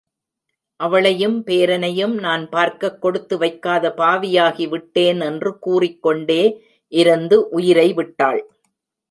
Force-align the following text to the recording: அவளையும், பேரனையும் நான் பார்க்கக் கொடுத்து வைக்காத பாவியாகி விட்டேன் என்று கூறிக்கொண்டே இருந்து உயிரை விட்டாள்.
அவளையும், 0.75 1.45
பேரனையும் 1.45 2.13
நான் 2.13 2.49
பார்க்கக் 2.49 3.01
கொடுத்து 3.01 3.37
வைக்காத 3.37 3.93
பாவியாகி 3.97 4.69
விட்டேன் 4.69 5.21
என்று 5.21 5.59
கூறிக்கொண்டே 5.59 6.63
இருந்து 6.87 7.49
உயிரை 7.49 7.93
விட்டாள். 7.93 8.51